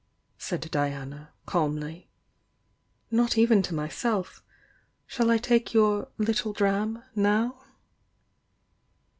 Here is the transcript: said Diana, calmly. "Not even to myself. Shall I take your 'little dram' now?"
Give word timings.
said 0.39 0.61
Diana, 0.71 1.31
calmly. 1.45 2.09
"Not 3.11 3.37
even 3.37 3.61
to 3.61 3.75
myself. 3.75 4.43
Shall 5.05 5.29
I 5.29 5.37
take 5.37 5.75
your 5.75 6.07
'little 6.17 6.53
dram' 6.53 7.03
now?" 7.13 7.61